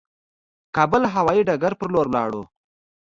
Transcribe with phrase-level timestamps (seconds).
[0.75, 2.43] کابل هوايي ډګر پر لور ولاړو.